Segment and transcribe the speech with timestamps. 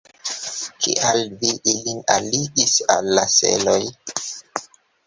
[0.85, 3.79] Kial vi ilin alligis al seloj?